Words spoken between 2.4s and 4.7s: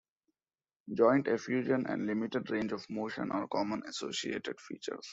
range of motion are common associated